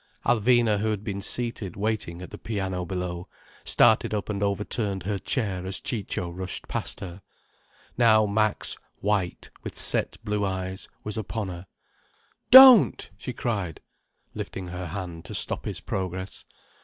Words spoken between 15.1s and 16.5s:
to stop his progress.